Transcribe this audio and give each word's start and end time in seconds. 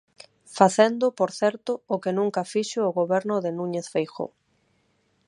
Facendo, 0.59 1.05
por 1.19 1.29
certo, 1.39 1.71
o 1.93 1.95
que 2.03 2.11
nunca 2.19 2.49
fixo 2.53 2.79
o 2.89 2.95
Goberno 2.99 3.35
de 3.43 3.51
Núñez 3.57 3.85
Feijóo. 3.93 4.29